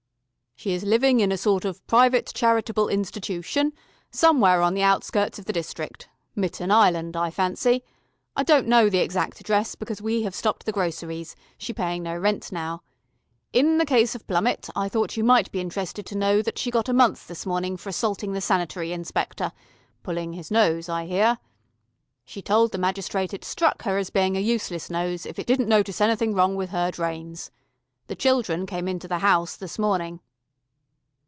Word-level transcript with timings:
"She 0.57 0.73
is 0.75 0.83
living 0.83 1.21
in 1.21 1.31
a 1.31 1.39
sort 1.39 1.65
of 1.65 1.83
private 1.87 2.29
charitable 2.35 2.87
institution, 2.87 3.73
somewhere 4.11 4.61
on 4.61 4.75
the 4.75 4.83
outskirts 4.83 5.39
of 5.39 5.45
the 5.45 5.53
district 5.53 6.07
Mitten 6.35 6.69
Island, 6.69 7.17
I 7.17 7.31
fancy. 7.31 7.83
I 8.35 8.43
don't 8.43 8.67
know 8.67 8.87
the 8.87 8.99
exact 8.99 9.41
address, 9.41 9.73
because 9.73 10.03
we 10.03 10.21
have 10.21 10.35
stopped 10.35 10.67
the 10.67 10.71
groceries, 10.71 11.35
she 11.57 11.73
paying 11.73 12.03
no 12.03 12.15
rent 12.15 12.51
now. 12.51 12.83
In 13.51 13.79
the 13.79 13.87
case 13.87 14.13
of 14.13 14.27
Plummett, 14.27 14.69
I 14.75 14.87
thought 14.87 15.17
you 15.17 15.23
might 15.23 15.51
be 15.51 15.61
interested 15.61 16.05
to 16.05 16.17
know 16.17 16.43
that 16.43 16.59
she 16.59 16.69
got 16.69 16.87
a 16.87 16.93
month 16.93 17.25
this 17.27 17.47
morning 17.47 17.75
for 17.75 17.89
assaulting 17.89 18.33
the 18.33 18.41
Sanitary 18.41 18.91
Inspector 18.91 19.51
pulling 20.03 20.33
his 20.33 20.51
nose, 20.51 20.87
I 20.87 21.07
hear. 21.07 21.39
She 22.23 22.43
told 22.43 22.71
the 22.71 22.77
magistrate 22.77 23.33
it 23.33 23.43
struck 23.43 23.81
her 23.81 23.97
as 23.97 24.11
being 24.11 24.37
a 24.37 24.41
useless 24.41 24.91
nose 24.91 25.25
if 25.25 25.39
it 25.39 25.47
didn't 25.47 25.69
notice 25.69 26.01
anything 26.01 26.35
wrong 26.35 26.55
with 26.55 26.69
her 26.69 26.91
drains. 26.91 27.49
The 28.05 28.15
children 28.15 28.67
came 28.67 28.87
into 28.87 29.07
the 29.07 29.19
House 29.25 29.55
this 29.55 29.79
morning." 29.79 30.19